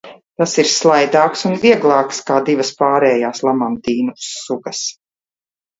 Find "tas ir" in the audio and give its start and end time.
0.41-0.69